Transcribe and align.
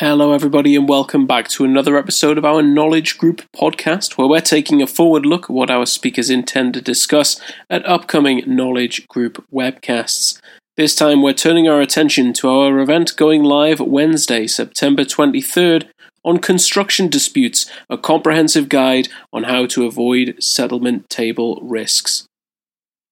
Hello, 0.00 0.34
everybody, 0.34 0.76
and 0.76 0.86
welcome 0.86 1.26
back 1.26 1.48
to 1.48 1.64
another 1.64 1.96
episode 1.96 2.36
of 2.36 2.44
our 2.44 2.60
Knowledge 2.60 3.16
Group 3.16 3.40
podcast, 3.56 4.18
where 4.18 4.28
we're 4.28 4.42
taking 4.42 4.82
a 4.82 4.86
forward 4.86 5.24
look 5.24 5.44
at 5.44 5.50
what 5.50 5.70
our 5.70 5.86
speakers 5.86 6.28
intend 6.28 6.74
to 6.74 6.82
discuss 6.82 7.40
at 7.70 7.86
upcoming 7.86 8.42
Knowledge 8.46 9.08
Group 9.08 9.42
webcasts. 9.50 10.38
This 10.76 10.94
time, 10.94 11.22
we're 11.22 11.32
turning 11.32 11.66
our 11.66 11.80
attention 11.80 12.34
to 12.34 12.50
our 12.50 12.78
event 12.78 13.16
going 13.16 13.42
live 13.42 13.80
Wednesday, 13.80 14.46
September 14.46 15.02
23rd, 15.02 15.88
on 16.22 16.40
construction 16.40 17.08
disputes, 17.08 17.64
a 17.88 17.96
comprehensive 17.96 18.68
guide 18.68 19.08
on 19.32 19.44
how 19.44 19.64
to 19.64 19.86
avoid 19.86 20.36
settlement 20.38 21.08
table 21.08 21.58
risks. 21.62 22.26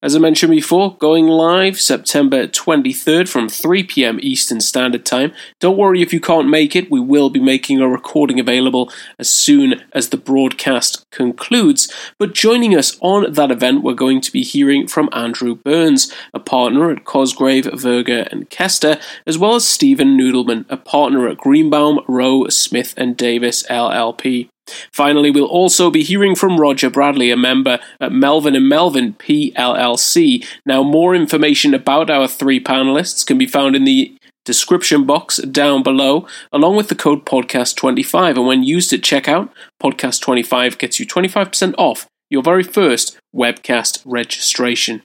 As 0.05 0.15
I 0.15 0.19
mentioned 0.19 0.51
before, 0.51 0.99
going 0.99 1.29
live 1.29 1.81
September 1.81 2.47
23rd 2.47 3.27
from 3.27 3.49
3 3.49 3.85
pm 3.85 4.21
Eastern 4.21 4.61
Standard 4.61 5.07
Time. 5.07 5.33
Don't 5.61 5.79
worry 5.79 6.03
if 6.03 6.13
you 6.13 6.21
can't 6.21 6.47
make 6.47 6.77
it, 6.77 6.91
we 6.91 7.01
will 7.01 7.31
be 7.31 7.41
making 7.41 7.81
a 7.81 7.89
recording 7.89 8.39
available 8.39 8.93
as 9.19 9.31
soon 9.31 9.83
as 9.95 10.11
the 10.11 10.19
broadcast 10.19 11.11
concludes. 11.11 11.91
But 12.19 12.35
joining 12.35 12.77
us 12.77 12.99
on 13.01 13.33
that 13.33 13.51
event, 13.51 13.83
we're 13.83 13.95
going 13.95 14.21
to 14.21 14.31
be 14.31 14.43
hearing 14.43 14.89
from 14.89 15.09
Andrew 15.11 15.55
Burns, 15.55 16.13
a 16.35 16.39
partner 16.39 16.91
at 16.91 17.07
Cosgrave, 17.07 17.65
Vergeer 17.65 18.31
and 18.31 18.51
Kester, 18.51 18.99
as 19.27 19.39
well 19.39 19.55
as 19.55 19.67
Stephen 19.67 20.19
Nudelman, 20.19 20.67
a 20.69 20.77
partner 20.77 21.27
at 21.29 21.39
Greenbaum, 21.39 22.01
Rowe, 22.07 22.47
Smith 22.49 22.93
and 22.99 23.17
Davis 23.17 23.63
LLP. 23.71 24.51
Finally, 24.93 25.31
we'll 25.31 25.45
also 25.45 25.91
be 25.91 26.03
hearing 26.03 26.35
from 26.35 26.61
Roger 26.61 26.91
Bradley, 26.91 27.31
a 27.31 27.37
member 27.37 27.79
at 28.01 28.13
Melvin 28.13 28.57
and 28.57 28.69
Melvin 28.69 29.15
PLLC. 29.15 30.47
Now, 30.65 30.83
more 30.83 31.15
information 31.15 31.75
about 31.75 32.11
our 32.11 32.29
three 32.29 32.61
panelists 32.61 33.27
can 33.27 33.39
be 33.39 33.47
found 33.47 33.77
in 33.77 33.85
the 33.85 34.17
description 34.45 35.05
box 35.05 35.39
down 35.39 35.83
below, 35.83 36.27
along 36.53 36.77
with 36.77 36.89
the 36.89 36.95
code 36.95 37.25
podcast25. 37.25 38.37
And 38.37 38.47
when 38.47 38.63
used 38.63 38.93
at 38.93 39.01
checkout, 39.01 39.51
podcast25 39.83 40.79
gets 40.79 41.01
you 41.01 41.07
25% 41.07 41.75
off 41.79 42.07
your 42.31 42.43
very 42.43 42.63
first 42.63 43.19
webcast 43.35 44.03
registration. 44.05 45.03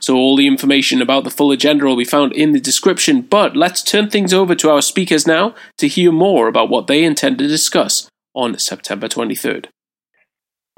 So, 0.00 0.16
all 0.16 0.34
the 0.34 0.48
information 0.48 1.00
about 1.00 1.22
the 1.22 1.30
full 1.30 1.52
agenda 1.52 1.84
will 1.84 1.96
be 1.96 2.04
found 2.04 2.32
in 2.32 2.50
the 2.50 2.60
description. 2.60 3.22
But 3.22 3.54
let's 3.54 3.84
turn 3.84 4.10
things 4.10 4.34
over 4.34 4.56
to 4.56 4.68
our 4.68 4.82
speakers 4.82 5.28
now 5.28 5.54
to 5.78 5.86
hear 5.86 6.10
more 6.10 6.48
about 6.48 6.70
what 6.70 6.88
they 6.88 7.04
intend 7.04 7.38
to 7.38 7.46
discuss 7.46 8.08
on 8.40 8.58
September 8.58 9.06
23rd. 9.06 9.66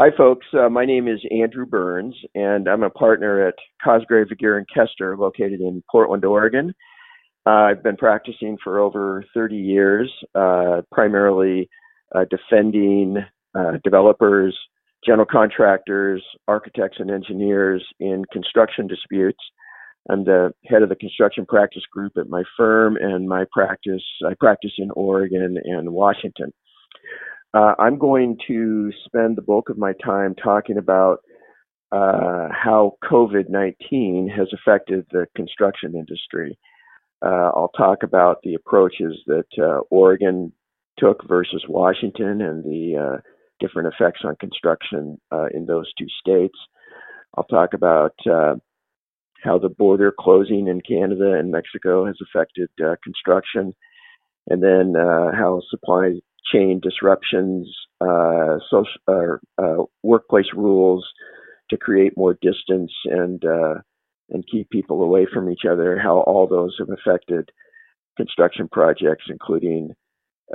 Hi, 0.00 0.08
folks. 0.16 0.46
Uh, 0.52 0.68
my 0.68 0.84
name 0.84 1.06
is 1.06 1.20
Andrew 1.30 1.64
Burns, 1.64 2.16
and 2.34 2.68
I'm 2.68 2.82
a 2.82 2.90
partner 2.90 3.46
at 3.46 3.54
Cosgrave, 3.84 4.26
Vergeer, 4.26 4.56
and 4.56 4.66
Kester, 4.68 5.16
located 5.16 5.60
in 5.60 5.80
Portland, 5.88 6.24
Oregon. 6.24 6.74
Uh, 7.46 7.50
I've 7.70 7.82
been 7.84 7.96
practicing 7.96 8.58
for 8.64 8.80
over 8.80 9.24
30 9.32 9.54
years, 9.54 10.12
uh, 10.34 10.82
primarily 10.90 11.68
uh, 12.12 12.24
defending 12.30 13.18
uh, 13.56 13.72
developers, 13.84 14.58
general 15.06 15.26
contractors, 15.30 16.20
architects, 16.48 16.96
and 16.98 17.12
engineers 17.12 17.84
in 18.00 18.24
construction 18.32 18.88
disputes. 18.88 19.38
I'm 20.10 20.24
the 20.24 20.52
head 20.66 20.82
of 20.82 20.88
the 20.88 20.96
construction 20.96 21.46
practice 21.46 21.84
group 21.92 22.14
at 22.16 22.28
my 22.28 22.42
firm, 22.56 22.96
and 22.96 23.28
my 23.28 23.44
practice 23.52 24.02
I 24.26 24.34
practice 24.40 24.72
in 24.78 24.90
Oregon 24.96 25.58
and 25.64 25.92
Washington. 25.92 26.52
Uh, 27.54 27.74
I'm 27.78 27.98
going 27.98 28.38
to 28.48 28.90
spend 29.04 29.36
the 29.36 29.42
bulk 29.42 29.68
of 29.68 29.76
my 29.76 29.92
time 30.04 30.34
talking 30.34 30.78
about 30.78 31.18
uh, 31.92 32.48
how 32.50 32.96
COVID 33.04 33.50
19 33.50 34.32
has 34.34 34.48
affected 34.54 35.06
the 35.10 35.26
construction 35.36 35.94
industry. 35.94 36.58
Uh, 37.20 37.50
I'll 37.54 37.72
talk 37.76 38.02
about 38.02 38.38
the 38.42 38.54
approaches 38.54 39.20
that 39.26 39.44
uh, 39.58 39.80
Oregon 39.90 40.52
took 40.98 41.28
versus 41.28 41.64
Washington 41.68 42.40
and 42.40 42.64
the 42.64 42.96
uh, 42.96 43.20
different 43.60 43.92
effects 43.92 44.22
on 44.24 44.34
construction 44.36 45.20
uh, 45.30 45.46
in 45.52 45.66
those 45.66 45.92
two 45.98 46.08
states. 46.20 46.58
I'll 47.36 47.44
talk 47.44 47.74
about 47.74 48.14
how 49.44 49.58
the 49.58 49.68
border 49.68 50.12
closing 50.18 50.68
in 50.68 50.80
Canada 50.80 51.32
and 51.32 51.50
Mexico 51.50 52.06
has 52.06 52.16
affected 52.22 52.70
construction, 53.02 53.74
and 54.48 54.62
then 54.62 54.94
how 54.96 55.60
supply 55.70 56.20
chain 56.50 56.80
disruptions, 56.80 57.68
uh, 58.00 58.58
social, 58.70 59.38
uh, 59.58 59.84
workplace 60.02 60.46
rules 60.54 61.06
to 61.70 61.76
create 61.76 62.16
more 62.16 62.34
distance 62.34 62.92
and 63.04 63.44
uh, 63.44 63.74
and 64.30 64.44
keep 64.50 64.70
people 64.70 65.02
away 65.02 65.26
from 65.32 65.50
each 65.50 65.62
other. 65.70 65.98
How 65.98 66.20
all 66.20 66.46
those 66.46 66.76
have 66.78 66.88
affected 66.90 67.50
construction 68.16 68.68
projects, 68.70 69.24
including 69.28 69.90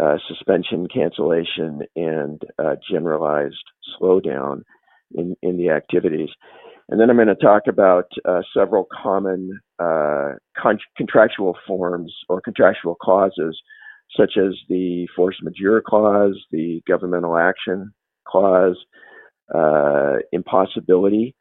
uh, 0.02 0.18
suspension, 0.28 0.88
cancellation, 0.94 1.82
and 1.96 2.42
uh, 2.60 2.76
generalized 2.90 3.64
slowdown 4.00 4.64
in 5.16 5.36
in 5.42 5.58
the 5.58 5.70
activities. 5.70 6.30
And 6.90 7.02
then 7.02 7.10
I'm 7.10 7.18
going 7.18 7.28
to 7.28 7.36
talk 7.36 7.64
about 7.68 8.10
uh, 8.24 8.42
several 8.56 8.88
common 9.04 9.60
con- 9.80 10.80
contractual 10.96 11.58
forms 11.68 12.14
or 12.30 12.40
contractual 12.40 12.96
clauses 12.96 13.60
such 14.16 14.34
as 14.38 14.54
the 14.70 15.08
force 15.16 15.38
majeure 15.42 15.82
clause, 15.86 16.38
the 16.52 16.82
governmental 16.88 17.38
action 17.38 17.94
clause, 18.28 18.78
uh, 19.54 20.18
impossibility, 20.32 21.36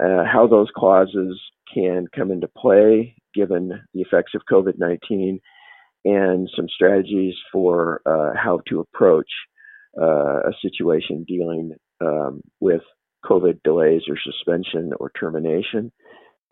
uh, 0.00 0.24
how 0.24 0.46
those 0.46 0.68
clauses 0.76 1.40
can 1.72 2.06
come 2.14 2.30
into 2.30 2.48
play 2.48 3.14
given 3.34 3.70
the 3.94 4.00
effects 4.00 4.32
of 4.34 4.42
COVID 4.50 4.74
19, 4.78 5.40
and 6.04 6.48
some 6.54 6.68
strategies 6.68 7.34
for 7.52 8.00
uh, 8.06 8.32
how 8.36 8.60
to 8.68 8.80
approach 8.80 9.28
uh, 10.00 10.40
a 10.40 10.52
situation 10.62 11.24
dealing 11.26 11.72
um, 12.00 12.40
with 12.60 12.82
COVID 13.24 13.62
delays 13.64 14.02
or 14.08 14.16
suspension 14.22 14.92
or 15.00 15.10
termination, 15.18 15.90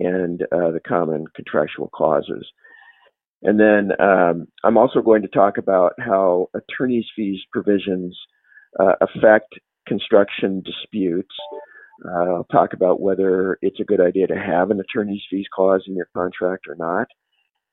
and 0.01 0.43
uh, 0.53 0.71
the 0.71 0.81
common 0.87 1.25
contractual 1.35 1.89
clauses. 1.95 2.47
And 3.45 3.61
then 3.61 3.91
um, 4.01 4.49
I'm 4.65 4.79
also 4.79 5.03
going 5.03 5.23
to 5.23 5.29
talk 5.29 5.59
about 5.59 5.93
how 5.99 6.49
attorney's 6.55 7.05
fees 7.15 7.41
provisions 7.53 8.19
uh, 8.81 8.95
affect 9.03 9.55
construction 9.87 10.63
disputes. 10.65 11.35
Uh, 12.05 12.37
I'll 12.37 12.47
talk 12.51 12.73
about 12.73 13.01
whether 13.01 13.59
it's 13.61 13.79
a 13.81 13.85
good 13.85 14.01
idea 14.01 14.27
to 14.27 14.35
have 14.35 14.71
an 14.71 14.81
attorney's 14.81 15.23
fees 15.31 15.47
clause 15.55 15.85
in 15.87 15.95
your 15.95 16.09
contract 16.17 16.67
or 16.69 16.75
not, 16.75 17.07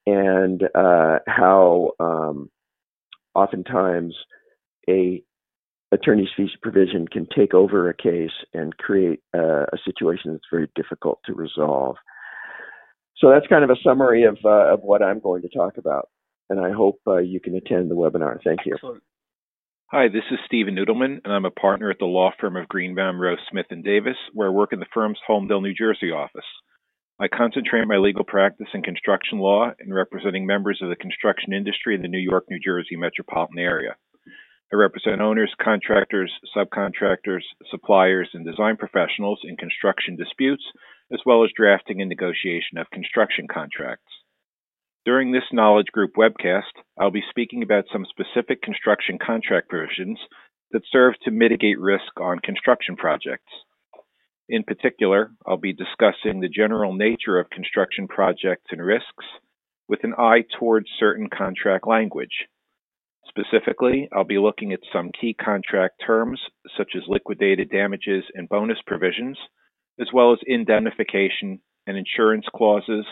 and 0.06 0.62
uh, 0.76 1.20
how 1.26 1.92
um, 2.00 2.50
oftentimes 3.34 4.14
a 4.90 5.24
attorney's 5.94 6.30
fees 6.38 6.52
provision 6.62 7.08
can 7.08 7.28
take 7.36 7.54
over 7.54 7.90
a 7.90 7.94
case 7.94 8.32
and 8.54 8.78
create 8.78 9.22
uh, 9.36 9.64
a 9.64 9.78
situation 9.86 10.32
that's 10.32 10.46
very 10.52 10.70
difficult 10.76 11.20
to 11.26 11.34
resolve. 11.34 11.96
So 13.22 13.30
that's 13.30 13.46
kind 13.48 13.64
of 13.64 13.70
a 13.70 13.76
summary 13.84 14.24
of, 14.24 14.38
uh, 14.44 14.74
of 14.74 14.82
what 14.82 15.04
I'm 15.04 15.20
going 15.20 15.44
to 15.44 15.50
talk 15.50 15.78
about. 15.78 16.10
And 16.50 16.60
I 16.60 16.72
hope 16.72 17.00
uh, 17.08 17.18
you 17.18 17.40
can 17.40 17.56
attend 17.56 17.90
the 17.90 17.96
webinar. 17.96 18.40
Thank 18.44 18.62
you. 18.66 18.74
Excellent. 18.74 19.04
Hi, 19.92 20.08
this 20.08 20.24
is 20.32 20.40
Stephen 20.46 20.76
Nudelman, 20.76 21.20
and 21.24 21.34
I'm 21.34 21.46
a 21.46 21.52
partner 21.52 21.92
at 21.92 22.00
the 22.00 22.06
law 22.06 22.32
firm 22.40 22.56
of 22.56 22.68
Greenbaum, 22.68 23.20
Rowe, 23.20 23.36
Smith, 23.50 23.68
and 23.70 23.84
Davis, 23.84 24.16
where 24.34 24.48
I 24.48 24.52
work 24.52 24.74
in 24.74 24.80
the 24.80 24.86
firm's 24.94 25.20
Holmdel, 25.30 25.62
New 25.62 25.74
Jersey 25.74 26.12
office. 26.12 26.46
I 27.20 27.28
concentrate 27.28 27.86
my 27.88 27.98
legal 27.98 28.24
practice 28.24 28.68
in 28.74 28.82
construction 28.82 29.38
law 29.38 29.70
and 29.80 29.94
representing 29.94 30.46
members 30.46 30.80
of 30.82 30.90
the 30.90 30.96
construction 30.96 31.54
industry 31.54 31.94
in 31.94 32.02
the 32.02 32.08
New 32.08 32.20
York, 32.20 32.46
New 32.50 32.60
Jersey 32.60 32.96
metropolitan 32.96 33.60
area. 33.60 33.96
I 34.72 34.78
represent 34.78 35.22
owners, 35.22 35.54
contractors, 35.62 36.32
subcontractors, 36.56 37.44
suppliers, 37.70 38.30
and 38.34 38.46
design 38.46 38.78
professionals 38.78 39.42
in 39.44 39.58
construction 39.58 40.16
disputes 40.16 40.64
as 41.12 41.20
well 41.26 41.44
as 41.44 41.52
drafting 41.56 42.02
and 42.02 42.08
negotiation 42.10 42.78
of 42.78 42.90
construction 42.90 43.48
contracts. 43.52 44.06
During 45.04 45.32
this 45.32 45.44
Knowledge 45.52 45.88
Group 45.92 46.12
webcast, 46.16 46.72
I'll 46.98 47.12
be 47.12 47.24
speaking 47.30 47.64
about 47.64 47.86
some 47.92 48.06
specific 48.06 48.62
construction 48.62 49.18
contract 49.18 49.68
provisions 49.68 50.20
that 50.72 50.84
serve 50.90 51.16
to 51.24 51.32
mitigate 51.32 51.80
risk 51.80 52.20
on 52.20 52.40
construction 52.40 52.96
projects. 52.96 53.52
In 54.48 54.64
particular, 54.64 55.32
I'll 55.46 55.58
be 55.58 55.74
discussing 55.74 56.40
the 56.40 56.50
general 56.50 56.94
nature 56.94 57.40
of 57.40 57.50
construction 57.50 58.08
projects 58.08 58.72
and 58.72 58.82
risks 58.82 59.26
with 59.88 60.04
an 60.04 60.14
eye 60.18 60.46
towards 60.60 60.88
certain 61.00 61.30
contract 61.30 61.88
language. 61.88 62.48
Specifically, 63.32 64.10
I'll 64.12 64.26
be 64.26 64.38
looking 64.38 64.74
at 64.74 64.82
some 64.92 65.10
key 65.20 65.34
contract 65.34 66.04
terms 66.06 66.40
such 66.78 66.92
as 66.98 67.04
liquidated 67.08 67.70
damages 67.70 68.26
and 68.34 68.50
bonus 68.50 68.80
provisions, 68.86 69.38
as 70.02 70.08
well 70.14 70.34
as 70.34 70.40
indemnification 70.46 71.62
and 71.88 71.98
insurance 71.98 72.46
clauses, 72.54 73.06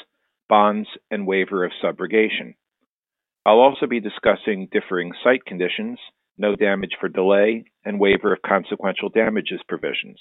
bonds, 0.49 0.89
and 1.09 1.25
waiver 1.25 1.63
of 1.63 1.71
subrogation. 1.81 2.55
I'll 3.45 3.59
also 3.59 3.87
be 3.87 4.01
discussing 4.01 4.67
differing 4.73 5.13
site 5.23 5.45
conditions, 5.45 5.97
no 6.37 6.53
damage 6.53 6.97
for 6.99 7.07
delay, 7.07 7.63
and 7.85 7.97
waiver 7.97 8.33
of 8.33 8.41
consequential 8.41 9.07
damages 9.07 9.61
provisions. 9.69 10.19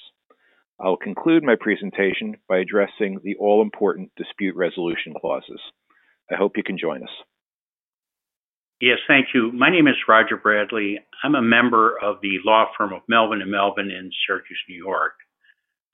I'll 0.81 0.97
conclude 0.97 1.43
my 1.43 1.57
presentation 1.59 2.37
by 2.49 2.59
addressing 2.59 3.19
the 3.25 3.35
all 3.41 3.63
important 3.63 4.13
dispute 4.17 4.55
resolution 4.55 5.13
clauses. 5.21 5.61
I 6.31 6.37
hope 6.37 6.57
you 6.57 6.63
can 6.63 6.79
join 6.79 7.03
us. 7.03 7.11
Yes, 8.81 8.99
thank 9.09 9.35
you. 9.35 9.51
My 9.51 9.71
name 9.71 9.89
is 9.89 9.97
Roger 10.07 10.37
Bradley. 10.37 11.01
I'm 11.25 11.35
a 11.35 11.43
member 11.43 11.99
of 12.01 12.21
the 12.23 12.39
law 12.45 12.67
firm 12.77 12.93
of 12.93 13.03
Melvin 13.09 13.43
and 13.43 13.51
Melvin 13.51 13.91
in 13.91 14.09
Syracuse, 14.25 14.63
New 14.69 14.77
York. 14.77 15.15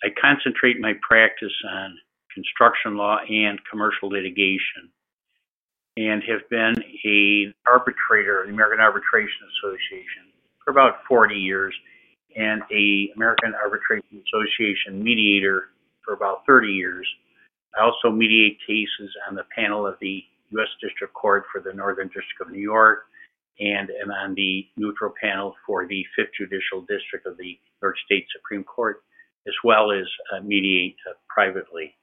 I 0.02 0.08
concentrate 0.20 0.78
my 0.78 0.92
practice 1.00 1.54
on 1.66 1.96
construction 2.34 2.98
law 2.98 3.16
and 3.26 3.58
commercial 3.70 4.10
litigation 4.10 4.92
and 5.96 6.22
have 6.28 6.46
been 6.50 6.74
an 7.04 7.54
arbitrator 7.66 8.42
of 8.42 8.48
the 8.48 8.52
American 8.52 8.80
Arbitration 8.80 9.48
Association 9.56 10.28
for 10.62 10.70
about 10.70 10.98
40 11.08 11.36
years 11.36 11.74
and 12.36 12.60
a 12.70 13.08
American 13.16 13.54
Arbitration 13.54 14.20
Association 14.28 15.02
mediator 15.02 15.70
for 16.04 16.12
about 16.12 16.42
30 16.46 16.68
years. 16.68 17.08
I 17.78 17.82
also 17.82 18.14
mediate 18.14 18.58
cases 18.66 19.10
on 19.26 19.36
the 19.36 19.44
panel 19.56 19.86
of 19.86 19.96
the 20.02 20.22
U.S. 20.50 20.68
District 20.82 21.12
Court 21.14 21.44
for 21.52 21.60
the 21.60 21.72
Northern 21.72 22.08
District 22.08 22.40
of 22.40 22.50
New 22.50 22.60
York 22.60 23.06
and 23.60 23.88
am 24.02 24.10
on 24.10 24.34
the 24.34 24.66
neutral 24.76 25.12
panel 25.20 25.54
for 25.66 25.86
the 25.86 26.04
Fifth 26.16 26.30
Judicial 26.38 26.80
District 26.80 27.26
of 27.26 27.36
the 27.36 27.44
New 27.44 27.80
York 27.82 27.96
State 28.04 28.26
Supreme 28.34 28.64
Court, 28.64 29.02
as 29.46 29.54
well 29.62 29.92
as 29.92 30.06
uh, 30.32 30.40
mediate 30.42 30.96
uh, 31.08 31.14
privately. 31.28 31.94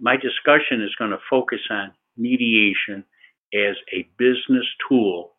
My 0.00 0.16
discussion 0.16 0.82
is 0.82 0.94
going 0.98 1.10
to 1.10 1.18
focus 1.28 1.60
on 1.70 1.92
mediation 2.16 3.04
as 3.54 3.76
a 3.92 4.08
business 4.18 4.66
tool 4.88 5.32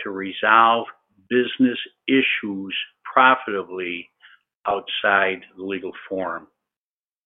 to 0.00 0.10
resolve 0.10 0.86
business 1.28 1.78
issues 2.08 2.76
profitably 3.04 4.10
outside 4.66 5.40
the 5.56 5.62
legal 5.62 5.92
forum. 6.08 6.48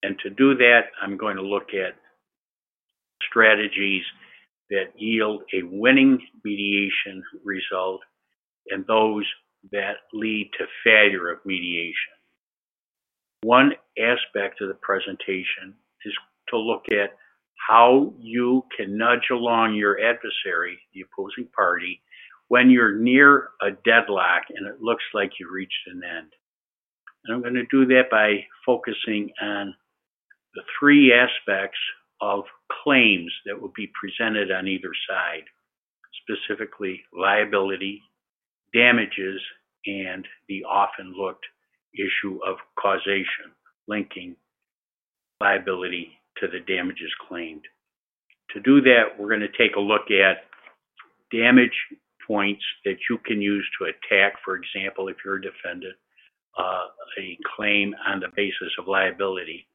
And 0.02 0.19
to 0.22 0.31
do 0.31 0.55
that, 0.56 0.82
I'm 1.02 1.16
going 1.16 1.37
to 1.37 1.43
look 1.43 1.69
at 1.75 1.96
strategies 3.38 4.02
that 4.70 4.93
yield 4.96 5.43
a 5.55 5.62
winning 5.62 6.19
mediation 6.44 7.23
result 7.44 8.00
and 8.69 8.85
those 8.87 9.25
that 9.73 9.96
lead 10.12 10.50
to 10.58 10.64
failure 10.85 11.31
of 11.31 11.38
mediation. 11.44 11.94
One 13.43 13.73
aspect 13.99 14.61
of 14.61 14.69
the 14.69 14.79
presentation 14.82 15.75
is 16.05 16.12
to 16.49 16.58
look 16.58 16.85
at 16.90 17.17
how 17.69 18.12
you 18.19 18.64
can 18.76 18.96
nudge 18.96 19.31
along 19.31 19.75
your 19.75 19.99
adversary, 19.99 20.79
the 20.94 21.02
opposing 21.02 21.49
party, 21.55 22.00
when 22.49 22.70
you're 22.70 22.96
near 22.96 23.50
a 23.62 23.70
deadlock 23.84 24.43
and 24.55 24.67
it 24.67 24.81
looks 24.81 25.05
like 25.14 25.32
you 25.38 25.50
reached 25.50 25.87
an 25.87 26.02
end. 26.05 26.32
And 27.25 27.34
I'm 27.34 27.43
going 27.43 27.55
to 27.55 27.67
do 27.70 27.87
that 27.87 28.11
by 28.11 28.44
focusing 28.64 29.31
on 29.41 29.75
the 30.55 30.62
three 30.79 31.12
aspects 31.12 31.79
of 32.20 32.44
claims 32.85 33.32
that 33.47 33.61
will 33.61 33.73
be 33.76 33.91
presented 34.00 34.50
on 34.50 34.67
either 34.67 34.91
side, 35.09 35.44
specifically 36.23 37.03
liability, 37.12 38.03
damages, 38.75 39.41
and 39.87 40.26
the 40.49 40.65
often 40.65 41.15
looked 41.17 41.47
issue 41.94 42.38
of 42.47 42.56
causation, 42.79 43.53
linking 43.87 44.37
liability 45.41 46.11
to 46.38 46.49
the 46.49 46.61
damages 46.61 47.11
claimed. 47.29 47.62
To 48.55 48.61
do 48.61 48.81
that, 48.82 49.19
we're 49.19 49.29
going 49.29 49.41
to 49.41 49.59
take 49.59 49.76
a 49.76 49.81
look 49.81 50.11
at 50.11 50.44
damage 51.31 51.73
points 52.26 52.62
that 52.85 52.97
you 53.09 53.19
can 53.25 53.41
use 53.41 53.67
to 53.79 53.87
attack, 53.87 54.35
for 54.44 54.56
example, 54.56 55.09
if 55.09 55.17
you're 55.25 55.37
a 55.37 55.43
defendant, 55.43 55.94
uh, 56.59 56.87
a 57.19 57.38
claim 57.56 57.94
on 58.06 58.20
the 58.20 58.29
basis 58.35 58.73
of 58.79 58.88
liability, 58.88 59.68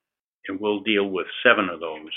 and 0.47 0.59
we'll 0.59 0.81
deal 0.81 1.09
with 1.09 1.27
seven 1.45 1.69
of 1.69 1.79
those. 1.79 2.11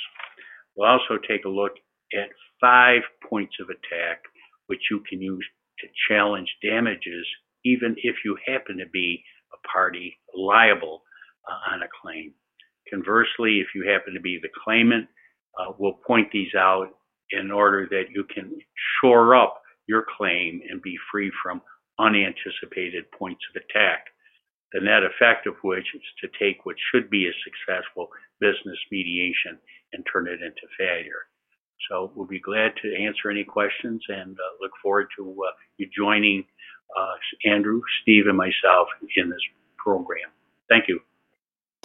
We'll 0.76 0.90
also 0.90 1.18
take 1.28 1.44
a 1.44 1.48
look 1.48 1.72
at 2.12 2.28
five 2.60 3.02
points 3.28 3.54
of 3.60 3.68
attack 3.68 4.20
which 4.66 4.80
you 4.90 5.02
can 5.08 5.20
use 5.20 5.44
to 5.78 5.86
challenge 6.08 6.48
damages, 6.62 7.26
even 7.64 7.94
if 7.98 8.16
you 8.24 8.36
happen 8.46 8.78
to 8.78 8.88
be 8.92 9.22
a 9.52 9.68
party 9.68 10.18
liable 10.34 11.02
uh, 11.48 11.74
on 11.74 11.82
a 11.82 11.88
claim. 12.02 12.32
Conversely, 12.90 13.60
if 13.60 13.68
you 13.74 13.88
happen 13.88 14.14
to 14.14 14.20
be 14.20 14.38
the 14.40 14.48
claimant, 14.64 15.08
uh, 15.58 15.72
we'll 15.78 15.98
point 16.06 16.28
these 16.32 16.54
out 16.56 16.88
in 17.30 17.50
order 17.50 17.86
that 17.90 18.04
you 18.14 18.24
can 18.32 18.52
shore 19.00 19.34
up 19.34 19.60
your 19.88 20.04
claim 20.16 20.60
and 20.70 20.82
be 20.82 20.96
free 21.10 21.30
from 21.42 21.60
unanticipated 21.98 23.10
points 23.18 23.42
of 23.50 23.62
attack. 23.62 24.04
The 24.76 24.84
net 24.84 25.04
effect 25.04 25.46
of 25.46 25.54
which 25.64 25.86
is 25.94 26.02
to 26.20 26.28
take 26.38 26.66
what 26.66 26.76
should 26.92 27.08
be 27.08 27.24
a 27.26 27.32
successful 27.48 28.10
business 28.40 28.76
mediation 28.92 29.56
and 29.94 30.04
turn 30.12 30.28
it 30.28 30.42
into 30.42 30.68
failure. 30.76 31.32
So 31.88 32.12
we'll 32.14 32.26
be 32.26 32.40
glad 32.40 32.72
to 32.82 32.94
answer 32.94 33.30
any 33.30 33.42
questions 33.42 34.04
and 34.08 34.36
uh, 34.36 34.42
look 34.60 34.72
forward 34.82 35.08
to 35.16 35.22
uh, 35.48 35.52
you 35.78 35.88
joining 35.96 36.44
uh, 36.94 37.50
Andrew, 37.50 37.80
Steve, 38.02 38.24
and 38.26 38.36
myself 38.36 38.88
in 39.16 39.30
this 39.30 39.40
program. 39.78 40.28
Thank 40.68 40.88
you. 40.88 41.00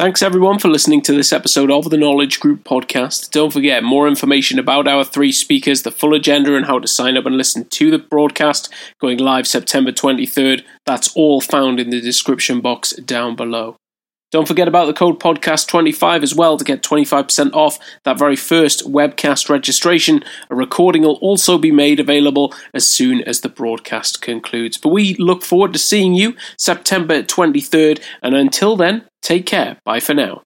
Thanks 0.02 0.24
everyone 0.24 0.58
for 0.58 0.68
listening 0.68 1.04
to 1.04 1.14
this 1.14 1.32
episode 1.32 1.70
of 1.70 1.92
the 1.92 1.96
Knowledge 1.96 2.40
Group 2.40 2.64
podcast. 2.64 3.30
Don't 3.30 3.54
forget 3.54 3.84
more 3.84 4.08
information 4.08 4.58
about 4.58 4.88
our 4.88 5.04
three 5.04 5.32
speakers, 5.32 5.84
the 5.84 5.92
full 5.92 6.16
agenda, 6.16 6.56
and 6.56 6.66
how 6.66 6.80
to 6.80 6.88
sign 6.88 7.18
up 7.18 7.28
and 7.28 7.38
listen 7.38 7.66
to 7.66 7.92
the 7.92 8.00
broadcast 8.00 8.74
going 9.00 9.20
live 9.20 9.46
September 9.46 9.92
23rd. 9.92 10.64
That's 10.88 11.16
all 11.16 11.40
found 11.40 11.80
in 11.80 11.92
the 11.92 12.02
description 12.02 12.62
box 12.62 12.94
down 12.94 13.36
below. 13.36 13.78
Don't 14.32 14.48
forget 14.48 14.68
about 14.68 14.86
the 14.86 14.94
code 14.94 15.20
podcast25 15.20 16.24
as 16.24 16.34
well 16.34 16.58
to 16.58 16.64
get 16.64 16.82
25% 16.82 17.54
off 17.54 17.78
that 18.04 18.18
very 18.18 18.38
first 18.38 18.90
webcast 18.90 19.50
registration. 19.50 20.24
A 20.50 20.56
recording 20.56 21.02
will 21.04 21.20
also 21.22 21.58
be 21.58 21.72
made 21.72 22.00
available 22.00 22.54
as 22.74 22.88
soon 22.88 23.22
as 23.24 23.42
the 23.42 23.50
broadcast 23.50 24.22
concludes. 24.22 24.78
But 24.78 24.90
we 24.90 25.16
look 25.16 25.44
forward 25.44 25.74
to 25.74 25.80
seeing 25.80 26.14
you 26.14 26.36
September 26.58 27.22
23rd, 27.22 28.02
and 28.24 28.34
until 28.36 28.78
then, 28.78 29.06
take 29.22 29.46
care. 29.46 29.78
Bye 29.84 30.00
for 30.00 30.14
now. 30.14 30.44